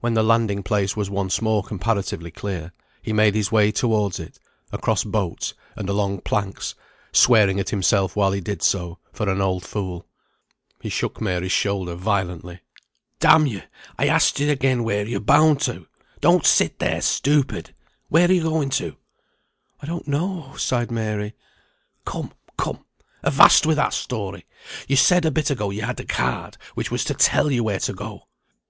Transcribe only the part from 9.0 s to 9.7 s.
for an old